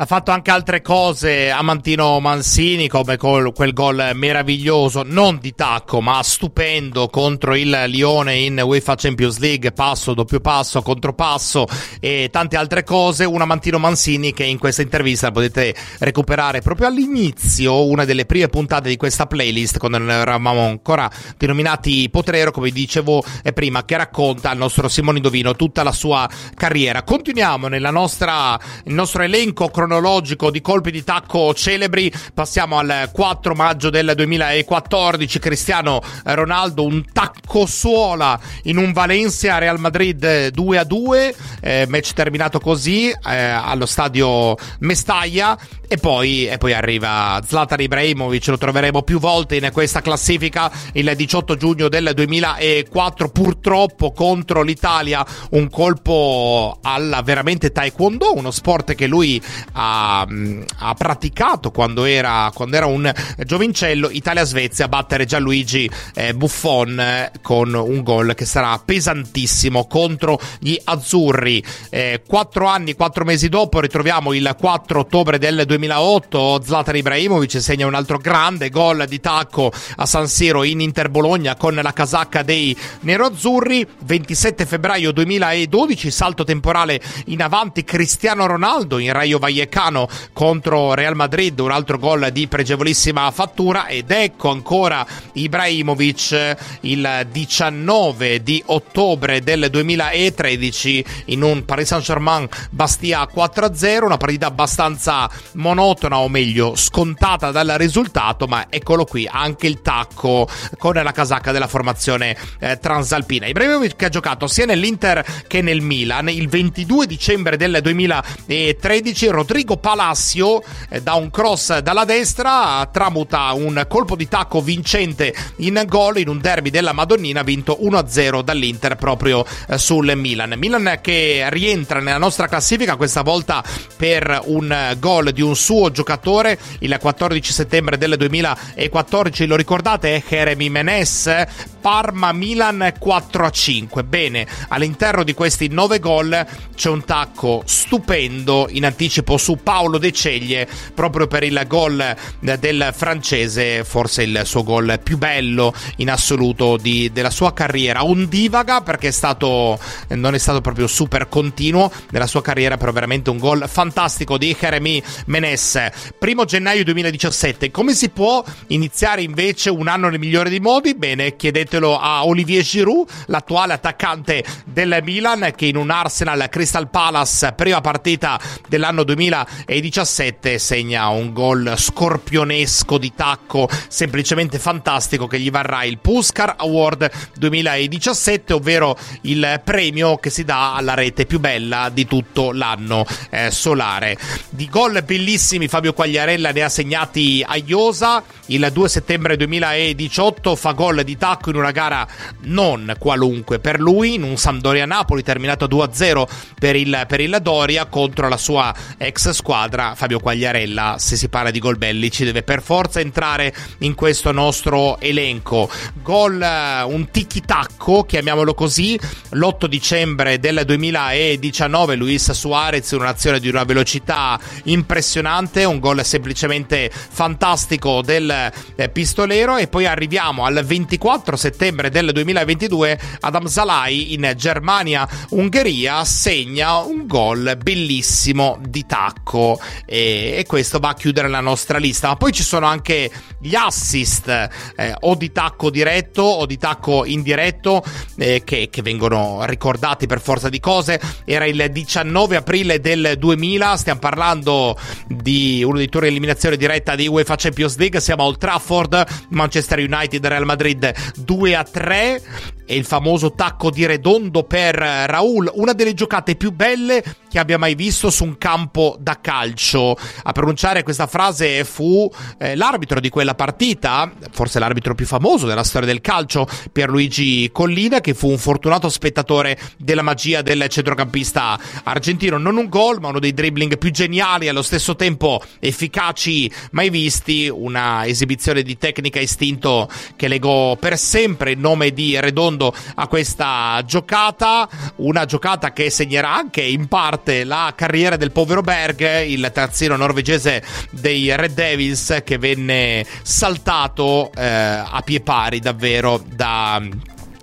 ha 0.00 0.06
fatto 0.06 0.30
anche 0.30 0.50
altre 0.50 0.80
cose 0.80 1.50
Amantino 1.50 1.99
Mansini, 2.00 2.88
come 2.88 3.18
col, 3.18 3.52
quel 3.52 3.74
gol 3.74 4.12
meraviglioso, 4.14 5.02
non 5.04 5.38
di 5.38 5.54
tacco, 5.54 6.00
ma 6.00 6.22
stupendo 6.22 7.08
contro 7.08 7.54
il 7.54 7.84
Lione 7.88 8.36
in 8.36 8.58
UEFA 8.58 8.94
Champions 8.94 9.38
League, 9.38 9.72
passo, 9.72 10.14
doppio 10.14 10.40
passo, 10.40 10.80
contropasso 10.80 11.66
e 12.00 12.28
tante 12.32 12.56
altre 12.56 12.84
cose. 12.84 13.26
Un 13.26 13.42
Amantino 13.42 13.78
Mansini 13.78 14.32
che 14.32 14.44
in 14.44 14.58
questa 14.58 14.80
intervista 14.80 15.30
potete 15.30 15.74
recuperare 15.98 16.62
proprio 16.62 16.86
all'inizio, 16.86 17.84
una 17.84 18.06
delle 18.06 18.24
prime 18.24 18.48
puntate 18.48 18.88
di 18.88 18.96
questa 18.96 19.26
playlist, 19.26 19.76
quando 19.76 19.98
eravamo 19.98 20.62
ancora 20.62 21.10
denominati 21.36 22.08
Potrero, 22.08 22.50
come 22.50 22.70
dicevo 22.70 23.22
prima, 23.52 23.84
che 23.84 23.98
racconta 23.98 24.50
il 24.52 24.58
nostro 24.58 24.88
Simone 24.88 25.18
Indovino 25.18 25.54
tutta 25.54 25.82
la 25.82 25.92
sua 25.92 26.26
carriera. 26.54 27.02
Continuiamo 27.02 27.68
nella 27.68 27.90
nostra, 27.90 28.58
il 28.84 28.94
nostro 28.94 29.22
elenco 29.22 29.68
cronologico 29.68 30.50
di 30.50 30.62
colpi 30.62 30.90
di 30.90 31.04
tacco 31.04 31.52
celebri, 31.52 31.88
passiamo 32.32 32.78
al 32.78 33.10
4 33.12 33.54
maggio 33.54 33.90
del 33.90 34.12
2014, 34.14 35.38
Cristiano 35.38 36.00
Ronaldo, 36.24 36.84
un 36.84 37.04
tacco 37.12 37.66
suola 37.66 38.38
in 38.64 38.76
un 38.76 38.92
Valencia 38.92 39.58
Real 39.58 39.78
Madrid 39.78 40.48
2 40.48 40.78
a 40.78 40.84
2, 40.84 41.34
eh, 41.60 41.86
match 41.88 42.12
terminato 42.12 42.60
così 42.60 43.08
eh, 43.08 43.34
allo 43.34 43.86
stadio 43.86 44.56
Mestaglia 44.80 45.58
e 45.92 45.96
poi, 45.96 46.46
e 46.46 46.56
poi 46.56 46.72
arriva 46.72 47.40
Zlatan 47.44 47.80
Ibrahimovic, 47.80 48.46
lo 48.46 48.58
troveremo 48.58 49.02
più 49.02 49.18
volte 49.18 49.56
in 49.56 49.68
questa 49.72 50.00
classifica 50.00 50.70
il 50.92 51.12
18 51.16 51.56
giugno 51.56 51.88
del 51.88 52.12
2004, 52.14 53.30
purtroppo 53.30 54.12
contro 54.12 54.62
l'Italia, 54.62 55.26
un 55.50 55.68
colpo 55.68 56.78
alla 56.82 57.22
veramente 57.22 57.72
taekwondo, 57.72 58.34
uno 58.36 58.52
sport 58.52 58.94
che 58.94 59.06
lui 59.08 59.42
ha, 59.72 60.20
ha 60.20 60.94
praticato 60.94 61.69
quando 61.70 62.04
era, 62.04 62.50
quando 62.54 62.76
era 62.76 62.86
un 62.86 63.12
giovincello, 63.36 64.10
Italia-Svezia, 64.10 64.88
battere 64.88 65.24
Gianluigi 65.24 65.90
eh, 66.14 66.34
Buffon 66.34 66.98
eh, 66.98 67.32
con 67.42 67.74
un 67.74 68.02
gol 68.02 68.34
che 68.34 68.44
sarà 68.44 68.80
pesantissimo 68.84 69.86
contro 69.86 70.38
gli 70.58 70.76
azzurri. 70.82 71.62
Eh, 71.90 72.22
quattro 72.26 72.66
anni, 72.66 72.94
quattro 72.94 73.24
mesi 73.24 73.48
dopo 73.48 73.80
ritroviamo 73.80 74.32
il 74.32 74.54
4 74.58 74.90
4 74.90 75.00
ottobre 75.00 75.38
del 75.38 75.64
2008 75.66 76.62
Zlatan 76.64 76.96
Ibrahimovic 76.96 77.60
segna 77.60 77.86
un 77.86 77.94
altro 77.94 78.18
grande 78.18 78.70
gol 78.70 79.04
di 79.06 79.20
tacco 79.20 79.70
a 79.96 80.06
San 80.06 80.26
Siro 80.26 80.64
in 80.64 80.80
Inter 80.80 81.10
Bologna 81.10 81.54
con 81.54 81.74
la 81.74 81.92
casacca 81.92 82.42
dei 82.42 82.76
neroazzurri. 83.00 83.86
27 84.02 84.66
febbraio 84.66 85.12
2012 85.12 86.10
salto 86.10 86.44
temporale 86.44 87.00
in 87.26 87.42
avanti. 87.42 87.84
Cristiano 87.84 88.46
Ronaldo 88.46 88.98
in 88.98 89.12
Rayo 89.12 89.38
Vallecano 89.38 90.08
contro 90.32 90.94
Real 90.94 91.14
Madrid 91.14 91.59
un 91.64 91.70
altro 91.70 91.98
gol 91.98 92.30
di 92.32 92.46
pregevolissima 92.48 93.30
fattura. 93.30 93.86
Ed 93.86 94.10
ecco 94.10 94.50
ancora 94.50 95.06
Ibrahimovic 95.32 96.56
il 96.82 97.26
19 97.30 98.42
di 98.42 98.62
ottobre 98.66 99.42
del 99.42 99.68
2013 99.70 101.04
in 101.26 101.42
un 101.42 101.64
Paris 101.64 101.88
Saint-Germain 101.88 102.48
Bastia 102.70 103.28
4-0 103.32 104.04
una 104.04 104.16
partita 104.16 104.46
abbastanza 104.46 105.28
monotona 105.52 106.18
o 106.18 106.28
meglio 106.28 106.74
scontata 106.76 107.50
dal 107.50 107.74
risultato, 107.76 108.46
ma 108.46 108.66
eccolo 108.68 109.04
qui 109.04 109.28
anche 109.30 109.66
il 109.66 109.82
tacco 109.82 110.48
con 110.78 110.94
la 110.94 111.12
casacca 111.12 111.52
della 111.52 111.66
formazione 111.66 112.36
eh, 112.58 112.78
transalpina. 112.78 113.46
Ibrahimovic 113.46 114.02
ha 114.02 114.08
giocato 114.08 114.46
sia 114.46 114.66
nell'Inter 114.66 115.24
che 115.46 115.62
nel 115.62 115.80
Milan. 115.80 116.28
Il 116.28 116.48
22 116.48 117.06
dicembre 117.06 117.56
del 117.56 117.78
2013 117.82 119.28
Rodrigo 119.28 119.76
Palacio 119.76 120.62
eh, 120.88 121.00
da 121.00 121.14
un 121.14 121.30
cross 121.30 121.49
dalla 121.50 122.04
destra 122.04 122.88
tramuta 122.92 123.52
un 123.54 123.84
colpo 123.88 124.14
di 124.14 124.28
tacco 124.28 124.60
vincente 124.60 125.34
in 125.56 125.82
gol 125.86 126.18
in 126.18 126.28
un 126.28 126.38
derby 126.38 126.70
della 126.70 126.92
Madonnina 126.92 127.42
vinto 127.42 127.78
1-0 127.82 128.42
dall'Inter 128.42 128.94
proprio 128.94 129.44
eh, 129.66 129.76
sul 129.76 130.12
Milan. 130.14 130.54
Milan 130.56 131.00
che 131.00 131.44
rientra 131.48 131.98
nella 131.98 132.18
nostra 132.18 132.46
classifica 132.46 132.94
questa 132.94 133.22
volta 133.22 133.64
per 133.96 134.42
un 134.44 134.96
gol 135.00 135.32
di 135.32 135.42
un 135.42 135.56
suo 135.56 135.90
giocatore 135.90 136.56
il 136.78 136.96
14 137.00 137.52
settembre 137.52 137.98
del 137.98 138.16
2014, 138.16 139.46
lo 139.46 139.56
ricordate? 139.56 140.22
Jeremy 140.26 140.68
Menes, 140.68 141.46
Parma-Milan 141.80 142.94
4-5. 143.02 144.04
Bene, 144.04 144.46
all'interno 144.68 145.24
di 145.24 145.34
questi 145.34 145.66
9 145.68 145.98
gol 145.98 146.46
c'è 146.76 146.88
un 146.88 147.04
tacco 147.04 147.62
stupendo 147.66 148.68
in 148.70 148.84
anticipo 148.84 149.36
su 149.36 149.58
Paolo 149.62 149.98
De 149.98 150.12
Ceglie 150.12 150.68
proprio 150.94 151.26
per 151.26 151.39
il 151.46 151.64
gol 151.66 152.16
del 152.38 152.90
francese, 152.94 153.84
forse 153.84 154.22
il 154.22 154.42
suo 154.44 154.62
gol 154.62 155.00
più 155.02 155.18
bello 155.18 155.72
in 155.96 156.10
assoluto 156.10 156.76
di, 156.76 157.10
della 157.12 157.30
sua 157.30 157.52
carriera. 157.52 158.02
Un 158.02 158.28
divaga 158.28 158.80
perché 158.80 159.08
è 159.08 159.12
stato, 159.12 159.78
non 160.08 160.34
è 160.34 160.38
stato 160.38 160.60
proprio 160.60 160.86
super 160.86 161.28
continuo 161.28 161.90
nella 162.10 162.26
sua 162.26 162.42
carriera, 162.42 162.76
però 162.76 162.92
veramente 162.92 163.30
un 163.30 163.38
gol 163.38 163.64
fantastico 163.68 164.38
di 164.38 164.56
Jeremy 164.58 165.02
Menes. 165.26 165.88
Primo 166.18 166.44
gennaio 166.44 166.84
2017. 166.84 167.70
Come 167.70 167.94
si 167.94 168.10
può 168.10 168.44
iniziare 168.68 169.22
invece 169.22 169.70
un 169.70 169.88
anno 169.88 170.08
nel 170.08 170.18
migliore 170.18 170.50
dei 170.50 170.60
modi? 170.60 170.94
Bene, 170.94 171.36
chiedetelo 171.36 171.98
a 171.98 172.24
Olivier 172.24 172.62
Giroud, 172.62 173.08
l'attuale 173.26 173.72
attaccante 173.72 174.44
del 174.64 175.00
Milan, 175.02 175.52
che 175.56 175.66
in 175.66 175.76
un 175.76 175.90
Arsenal 175.90 176.48
Crystal 176.48 176.88
Palace, 176.88 177.52
prima 177.52 177.80
partita 177.80 178.38
dell'anno 178.68 179.04
2017, 179.04 180.58
segna 180.58 181.08
un 181.08 181.29
gol 181.32 181.74
scorpionesco 181.76 182.98
di 182.98 183.12
tacco 183.14 183.68
semplicemente 183.88 184.58
fantastico 184.58 185.26
che 185.26 185.38
gli 185.38 185.50
varrà 185.50 185.84
il 185.84 185.98
Puskar 185.98 186.54
Award 186.58 187.10
2017, 187.36 188.52
ovvero 188.52 188.96
il 189.22 189.60
premio 189.64 190.16
che 190.16 190.30
si 190.30 190.44
dà 190.44 190.74
alla 190.74 190.94
rete 190.94 191.26
più 191.26 191.40
bella 191.40 191.88
di 191.92 192.06
tutto 192.06 192.52
l'anno 192.52 193.04
eh, 193.30 193.50
solare. 193.50 194.16
Di 194.48 194.68
gol 194.68 195.02
bellissimi 195.04 195.68
Fabio 195.68 195.92
Quagliarella 195.92 196.50
ne 196.50 196.62
ha 196.62 196.68
segnati 196.68 197.44
a 197.46 197.56
Iosa. 197.56 198.22
Il 198.46 198.68
2 198.72 198.88
settembre 198.88 199.36
2018 199.36 200.56
fa 200.56 200.72
gol 200.72 201.02
di 201.04 201.16
tacco 201.16 201.50
in 201.50 201.56
una 201.56 201.70
gara 201.70 202.06
non 202.42 202.94
qualunque 202.98 203.58
per 203.58 203.80
lui, 203.80 204.14
in 204.14 204.22
un 204.22 204.36
Sampdoria-Napoli 204.36 205.22
terminato 205.22 205.66
2-0 205.66 206.26
per 206.58 206.76
il, 206.76 207.04
per 207.06 207.20
il 207.20 207.38
Doria 207.40 207.86
contro 207.86 208.28
la 208.28 208.36
sua 208.36 208.74
ex 208.98 209.30
squadra. 209.30 209.94
Fabio 209.94 210.18
Quagliarella, 210.18 210.96
se 210.98 211.16
si 211.20 211.28
parla 211.28 211.50
di 211.50 211.58
gol 211.58 211.76
belli, 211.76 212.10
ci 212.10 212.24
deve 212.24 212.42
per 212.42 212.62
forza 212.62 212.98
entrare 212.98 213.54
in 213.80 213.94
questo 213.94 214.32
nostro 214.32 214.98
elenco. 215.00 215.68
Gol, 216.02 216.40
eh, 216.40 216.82
un 216.82 217.10
tiki-tacco, 217.10 218.04
chiamiamolo 218.04 218.54
così, 218.54 218.98
l'8 219.32 219.66
dicembre 219.66 220.38
del 220.38 220.62
2019 220.64 221.96
Luis 221.96 222.32
Suarez 222.32 222.90
in 222.92 223.00
un'azione 223.00 223.38
di 223.38 223.50
una 223.50 223.64
velocità 223.64 224.40
impressionante, 224.64 225.64
un 225.64 225.78
gol 225.78 226.02
semplicemente 226.06 226.90
fantastico 226.90 228.00
del 228.00 228.50
eh, 228.76 228.88
pistolero 228.88 229.58
e 229.58 229.68
poi 229.68 229.84
arriviamo 229.84 230.46
al 230.46 230.64
24 230.64 231.36
settembre 231.36 231.90
del 231.90 232.12
2022 232.12 232.98
Adam 233.20 233.44
Salai 233.44 234.14
in 234.14 234.32
Germania-Ungheria 234.34 236.02
segna 236.06 236.78
un 236.78 237.06
gol 237.06 237.58
bellissimo 237.62 238.58
di 238.66 238.86
tacco 238.86 239.60
e, 239.84 240.36
e, 240.38 240.44
questo 240.46 240.78
va 240.78 240.88
a 240.88 240.94
chiudere 240.94 241.08
la 241.12 241.40
nostra 241.40 241.78
lista. 241.78 242.08
Ma 242.08 242.16
poi 242.16 242.32
ci 242.32 242.42
sono 242.42 242.66
anche 242.66 243.10
gli 243.38 243.54
assist 243.54 244.28
eh, 244.28 244.94
o 245.00 245.14
di 245.14 245.32
tacco 245.32 245.70
diretto 245.70 246.22
o 246.22 246.46
di 246.46 246.58
tacco 246.58 247.04
indiretto 247.04 247.82
eh, 248.16 248.42
che, 248.44 248.68
che 248.70 248.82
vengono 248.82 249.44
ricordati 249.44 250.06
per 250.06 250.20
forza 250.20 250.48
di 250.48 250.60
cose. 250.60 251.00
Era 251.24 251.46
il 251.46 251.68
19 251.70 252.36
aprile 252.36 252.80
del 252.80 253.14
2000, 253.18 253.76
stiamo 253.76 254.00
parlando 254.00 254.78
di 255.06 255.62
uno 255.64 255.76
dei 255.76 255.88
turni 255.88 256.08
di 256.08 256.14
eliminazione 256.14 256.56
diretta 256.56 256.94
di 256.94 257.08
UEFA 257.08 257.36
Champions 257.36 257.76
League. 257.76 258.00
Siamo 258.00 258.24
Old 258.24 258.38
Trafford, 258.38 259.06
Manchester 259.30 259.78
United, 259.78 260.24
Real 260.26 260.44
Madrid 260.44 260.92
2 261.16 261.54
a 261.54 261.64
3 261.64 262.22
e 262.70 262.76
il 262.76 262.84
famoso 262.84 263.32
tacco 263.32 263.68
di 263.68 263.84
Redondo 263.84 264.44
per 264.44 264.76
Raul, 264.76 265.50
una 265.54 265.72
delle 265.72 265.92
giocate 265.92 266.36
più 266.36 266.52
belle 266.52 267.02
che 267.28 267.40
abbia 267.40 267.58
mai 267.58 267.74
visto 267.74 268.10
su 268.10 268.22
un 268.22 268.38
campo 268.38 268.96
da 269.00 269.18
calcio. 269.20 269.96
A 270.22 270.30
pronunciare 270.30 270.84
questa 270.84 271.08
frase 271.08 271.64
fu 271.64 272.08
eh, 272.38 272.54
l'arbitro 272.54 273.00
di 273.00 273.08
quella 273.08 273.34
partita, 273.34 274.12
forse 274.30 274.60
l'arbitro 274.60 274.94
più 274.94 275.04
famoso 275.04 275.48
della 275.48 275.64
storia 275.64 275.88
del 275.88 276.00
calcio, 276.00 276.46
Pierluigi 276.70 277.50
Collina, 277.50 278.00
che 278.00 278.14
fu 278.14 278.28
un 278.28 278.38
fortunato 278.38 278.88
spettatore 278.88 279.58
della 279.76 280.02
magia 280.02 280.40
del 280.40 280.68
centrocampista 280.68 281.58
argentino. 281.82 282.38
Non 282.38 282.56
un 282.56 282.68
gol, 282.68 283.00
ma 283.00 283.08
uno 283.08 283.18
dei 283.18 283.34
dribbling 283.34 283.78
più 283.78 283.90
geniali 283.90 284.46
e 284.46 284.50
allo 284.50 284.62
stesso 284.62 284.94
tempo 284.94 285.42
efficaci 285.58 286.48
mai 286.70 286.88
visti. 286.88 287.48
Una 287.52 288.06
esibizione 288.06 288.62
di 288.62 288.78
tecnica 288.78 289.18
istinto 289.18 289.88
che 290.14 290.28
legò 290.28 290.76
per 290.76 290.96
sempre 290.96 291.50
il 291.50 291.58
nome 291.58 291.90
di 291.90 292.18
Redondo 292.20 292.59
a 292.68 293.06
questa 293.06 293.82
giocata. 293.84 294.68
Una 294.96 295.24
giocata 295.24 295.72
che 295.72 295.90
segnerà 295.90 296.34
anche 296.34 296.62
in 296.62 296.88
parte 296.88 297.44
la 297.44 297.72
carriera 297.74 298.16
del 298.16 298.32
povero 298.32 298.60
Berg, 298.60 299.24
il 299.24 299.50
terzino 299.52 299.96
norvegese 299.96 300.62
dei 300.90 301.34
Red 301.34 301.54
Devils, 301.54 302.22
che 302.24 302.38
venne 302.38 303.06
saltato 303.22 304.30
eh, 304.32 304.44
a 304.44 305.00
pie 305.04 305.20
pari 305.20 305.60
davvero 305.60 306.22
da 306.26 306.80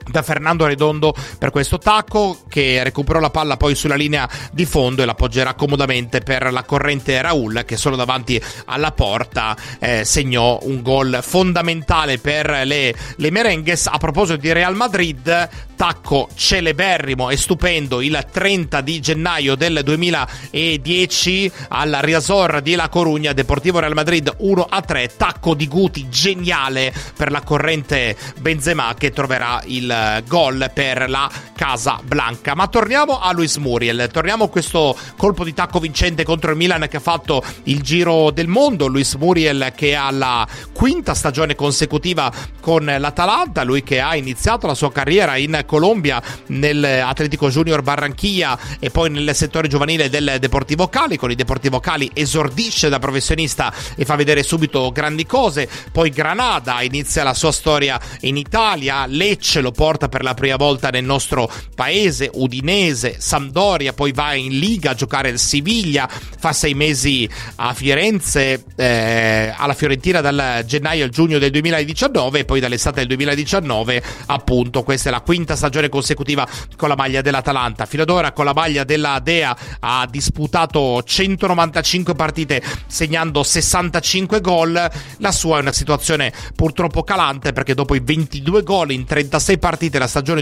da 0.10 0.22
Fernando 0.22 0.66
Redondo 0.66 1.14
per 1.38 1.52
questo 1.52 1.78
tacco 1.78 2.40
che 2.48 2.84
recuperò 2.84 3.20
la 3.20 3.30
palla 3.30 3.58
poi 3.58 3.76
sulla 3.76 3.96
linea 3.96 4.28
di 4.52 4.66
fondo 4.66 5.02
e 5.02 5.06
l'appoggerà 5.06 5.54
comodamente 5.54 6.22
per 6.22 6.52
la 6.52 6.64
corrente 6.64 7.22
Raul 7.22 7.64
che 7.66 7.78
solo 7.78 7.96
davanti 7.96 8.42
alla 8.66 8.92
porta 8.92 9.56
eh, 9.80 10.04
segnò 10.04 10.60
un 10.64 10.82
gol 10.82 11.20
fondamentale 11.22 12.18
per 12.18 12.62
le, 12.66 12.96
le 13.16 13.32
merengues. 13.32 13.88
A 13.88 13.98
proposito 13.98 14.38
di 14.38 14.52
Real 14.52 14.76
Madrid 14.76 15.50
tacco 15.76 16.28
celeberrimo 16.34 17.30
e 17.30 17.38
stupendo 17.38 18.02
il 18.02 18.26
30 18.30 18.82
di 18.82 19.00
gennaio 19.00 19.56
del 19.56 19.82
2010 19.84 21.52
alla 21.70 22.00
Riazor 22.00 22.62
di 22.62 22.74
La 22.76 22.90
Corugna 22.90 23.32
Deportivo 23.32 23.80
Real 23.80 23.94
Madrid 23.94 24.34
1 24.38 24.66
a 24.68 24.82
3 24.82 25.12
tacco 25.16 25.54
di 25.54 25.68
Guti 25.68 26.10
geniale 26.10 26.92
per 27.16 27.32
la 27.32 27.42
corrente 27.42 28.18
Benzema 28.40 28.94
che 28.98 29.12
troverà 29.12 29.62
il 29.66 29.97
gol 30.27 30.70
per 30.74 31.10
la 31.10 31.30
Casa 31.58 32.00
Blanca. 32.04 32.54
Ma 32.54 32.68
torniamo 32.68 33.20
a 33.20 33.34
Luis 33.34 33.58
Muriel, 33.58 34.10
torniamo 34.14 34.44
a 34.44 34.50
questo 34.50 34.96
colpo 35.18 35.44
di 35.44 35.56
tacco 35.56 35.80
vincente 35.80 36.24
contro 36.24 36.52
il 36.52 36.56
Milan 36.56 36.88
che 36.88 36.98
ha 36.98 37.02
fatto 37.02 37.44
il 37.64 37.82
giro 37.82 38.30
del 38.30 38.48
mondo. 38.48 38.86
Luis 38.86 39.16
Muriel 39.16 39.74
che 39.76 39.96
ha 39.96 40.12
la 40.12 40.48
quinta 40.72 41.16
stagione 41.16 41.56
consecutiva 41.56 42.32
con 42.62 42.86
l'Atalanta, 42.86 43.64
lui 43.64 43.82
che 43.82 44.00
ha 44.00 44.16
iniziato 44.16 44.68
la 44.68 44.76
sua 44.76 44.92
carriera 44.92 45.36
in 45.38 45.64
Colombia 45.66 46.22
nell'Atletico 46.48 47.50
Junior 47.50 47.82
Barranchilla 47.82 48.60
e 48.80 48.92
poi 48.92 49.10
nel 49.10 49.34
settore 49.34 49.68
giovanile 49.68 50.10
del 50.10 50.38
Deportivo 50.40 50.90
Cali. 50.90 51.18
Con 51.18 51.32
i 51.32 51.36
Deportivo 51.36 51.80
Cali 51.80 52.12
esordisce 52.14 52.88
da 52.88 53.00
professionista 53.00 53.74
e 53.96 54.06
fa 54.06 54.16
vedere 54.16 54.44
subito 54.44 54.92
grandi 54.92 55.26
cose. 55.26 55.68
Poi 55.92 56.12
Granada 56.12 56.84
inizia 56.84 57.24
la 57.24 57.34
sua 57.34 57.52
storia 57.52 58.00
in 58.22 58.38
Italia, 58.38 59.08
Lecce 59.08 59.62
lo 59.62 59.72
porta 59.72 60.08
per 60.08 60.22
la 60.22 60.36
prima 60.36 60.58
volta 60.58 60.89
nel 60.89 61.04
nostro 61.04 61.47
paese, 61.76 62.30
Udinese, 62.34 63.16
Sampdoria, 63.20 63.94
poi 63.94 64.12
va 64.12 64.34
in 64.34 64.58
Liga 64.58 64.92
a 64.92 64.94
giocare 64.94 65.30
il 65.30 65.40
Siviglia, 65.40 66.08
fa 66.10 66.54
sei 66.54 66.74
mesi 66.74 67.30
a 67.56 67.74
Firenze, 67.74 68.64
eh, 68.76 69.54
alla 69.56 69.74
Fiorentina 69.74 70.22
dal 70.22 70.64
gennaio 70.66 71.04
al 71.04 71.10
giugno 71.10 71.38
del 71.38 71.52
2019 71.52 72.40
e 72.40 72.46
poi 72.46 72.60
dall'estate 72.60 73.00
del 73.00 73.08
2019 73.08 74.04
appunto 74.28 74.84
questa 74.84 75.10
è 75.10 75.12
la 75.12 75.22
quinta 75.22 75.56
stagione 75.56 75.90
consecutiva 75.90 76.48
con 76.76 76.90
la 76.90 76.96
maglia 76.96 77.22
dell'Atalanta. 77.22 77.86
Fino 77.86 78.04
ad 78.04 78.10
ora 78.10 78.32
con 78.32 78.46
la 78.46 78.54
maglia 78.54 78.84
della 78.84 79.20
Dea 79.20 79.56
ha 79.80 80.08
disputato 80.10 81.02
195 81.04 82.16
partite 82.16 82.62
segnando 82.88 83.44
65 83.44 84.42
gol, 84.42 84.92
la 85.18 85.32
sua 85.32 85.58
è 85.58 85.62
una 85.62 85.72
situazione 85.72 86.32
purtroppo 86.56 87.04
calante 87.04 87.54
perché 87.54 87.74
dopo 87.74 87.96
i 87.96 88.02
22 88.04 88.64
gol 88.64 88.92
in 88.92 89.06
36 89.06 89.58
partite 89.58 90.00
la 90.00 90.08
stagione 90.08 90.42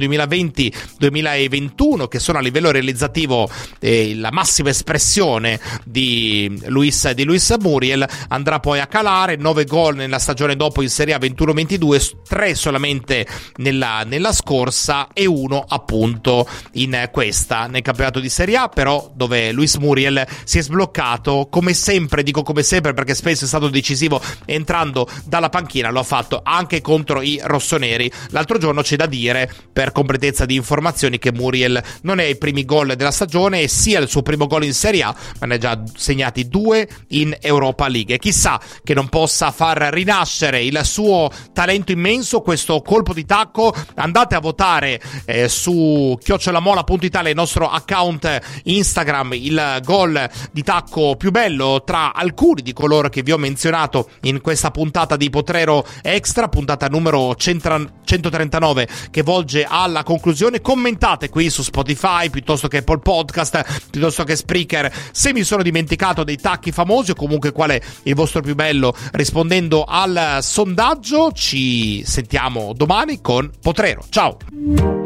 2020-2021 1.00 2.08
che 2.08 2.20
sono 2.20 2.38
a 2.38 2.42
livello 2.42 2.72
realizzativo 2.72 3.50
eh, 3.80 4.16
la 4.16 4.32
massima 4.32 4.70
espressione 4.70 5.60
di 5.84 6.62
Luis, 6.66 7.12
di 7.12 7.24
Luis 7.24 7.54
Muriel 7.60 8.08
andrà 8.30 8.60
poi 8.60 8.80
a 8.80 8.88
calare. 8.88 9.36
9 9.36 9.66
gol 9.66 9.96
nella 9.96 10.20
stagione 10.20 10.56
dopo 10.56 10.82
in 10.82 10.90
Serie 10.90 11.14
A 11.14 11.18
21-22 11.18 12.12
3 12.28 12.56
solamente 12.56 13.26
nella, 13.58 14.04
nella 14.06 14.32
scorsa 14.34 15.10
e 15.14 15.26
uno 15.26 15.64
appunto 15.68 16.48
in 16.74 17.10
questa 17.12 17.68
nel 17.68 17.82
campionato 17.82 18.20
di 18.20 18.30
Serie 18.30 18.58
A 18.58 18.70
però 18.70 19.12
dove 19.14 19.52
Luis 19.52 19.76
Muriel 19.76 20.26
si 20.44 20.60
è 20.60 20.62
sbloccato 20.62 21.48
come 21.50 21.74
sempre 21.74 22.24
dico 22.24 22.42
come 22.44 22.64
sempre 22.64 22.94
perché 22.94 23.16
spesso 23.16 23.46
è 23.46 23.48
stato 23.48 23.70
decisivo 23.70 24.22
entrando 24.46 25.08
dalla 25.26 25.50
panchina 25.50 25.90
lo 25.90 26.00
ha 26.00 26.04
fatto 26.04 26.42
anche 26.44 26.82
contro 26.82 27.22
i 27.22 27.40
rossoneri. 27.44 28.12
L'altro 28.30 28.58
giorno 28.58 28.82
c'è 28.82 28.96
da 28.96 29.06
dire 29.06 29.52
per 29.72 29.92
completezza 29.92 30.46
di 30.46 30.56
informazioni 30.56 30.85
che 30.94 31.32
Muriel 31.32 31.82
non 32.02 32.20
è 32.20 32.26
ai 32.26 32.38
primi 32.38 32.66
gol 32.66 32.96
della 32.96 33.12
stagione 33.12 33.62
e 33.62 33.68
sia 33.68 34.00
il 34.00 34.08
suo 34.08 34.22
primo 34.22 34.48
gol 34.48 34.64
in 34.64 34.74
Serie 34.74 35.04
A, 35.04 35.16
ma 35.40 35.48
ne 35.48 35.56
ha 35.56 35.58
già 35.58 35.82
segnati 35.96 36.48
due 36.48 36.88
in 37.10 37.36
Europa 37.42 37.88
League. 37.88 38.16
E 38.16 38.20
chissà 38.20 38.60
che 38.84 38.94
non 38.94 39.10
possa 39.10 39.52
far 39.52 39.78
rinascere 39.92 40.64
il 40.64 40.80
suo 40.84 41.30
talento 41.54 41.92
immenso, 41.92 42.42
questo 42.42 42.82
colpo 42.82 43.14
di 43.14 43.26
tacco. 43.26 43.74
Andate 43.96 44.36
a 44.36 44.40
votare 44.40 45.02
eh, 45.26 45.48
su 45.48 46.18
chiocciolamola.italia, 46.22 47.30
il 47.30 47.36
nostro 47.36 47.70
account 47.70 48.40
Instagram, 48.64 49.34
il 49.34 49.80
gol 49.84 50.30
di 50.52 50.64
tacco 50.64 51.16
più 51.16 51.32
bello 51.32 51.84
tra 51.86 52.14
alcuni 52.14 52.62
di 52.62 52.74
coloro 52.74 53.10
che 53.10 53.24
vi 53.24 53.32
ho 53.32 53.38
menzionato 53.38 54.10
in 54.24 54.42
questa 54.42 54.72
puntata 54.72 55.16
di 55.16 55.30
Potrero 55.30 55.86
Extra, 56.02 56.48
puntata 56.48 56.88
numero 56.88 57.36
139 57.36 58.88
che 59.12 59.22
volge 59.22 59.66
alla 59.68 60.04
conclusione. 60.04 60.62
Commentate 60.76 61.30
qui 61.30 61.50
su 61.50 61.64
Spotify 61.64 62.30
piuttosto 62.30 62.68
che 62.68 62.80
Apple 62.80 63.00
Podcast, 63.00 63.88
piuttosto 63.90 64.26
che 64.26 64.36
Spreaker, 64.36 64.92
se 65.14 65.32
mi 65.32 65.44
sono 65.44 65.64
dimenticato 65.64 66.26
dei 66.26 66.36
tacchi 66.36 66.74
famosi 66.74 67.12
o 67.12 67.16
comunque 67.16 67.54
qual 67.54 67.70
è 67.70 67.82
il 68.04 68.14
vostro 68.14 68.42
più 68.42 68.56
bello 68.56 68.94
rispondendo 69.14 69.86
al 69.86 70.40
sondaggio. 70.42 71.32
Ci 71.32 72.04
sentiamo 72.06 72.74
domani 72.74 73.22
con 73.22 73.50
Potrero. 73.62 74.04
Ciao! 74.10 74.36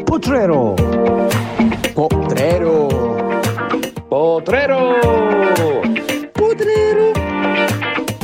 Potrero! 0.04 0.74
Potrero! 1.94 3.40
Potrero! 4.08 5.52
Potrero! 6.34 7.12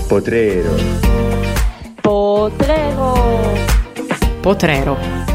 Potrero! 0.07 0.75
Potrero! 2.01 3.53
Potrero! 4.41 5.34